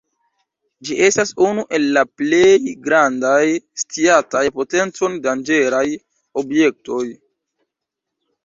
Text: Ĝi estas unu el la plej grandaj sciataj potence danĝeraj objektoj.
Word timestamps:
Ĝi 0.87 0.95
estas 1.07 1.33
unu 1.47 1.65
el 1.77 1.83
la 1.97 2.03
plej 2.21 2.71
grandaj 2.87 3.43
sciataj 3.83 4.43
potence 4.57 5.13
danĝeraj 5.29 5.85
objektoj. 6.45 7.05